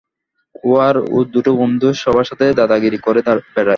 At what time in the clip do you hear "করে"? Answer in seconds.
2.99-3.19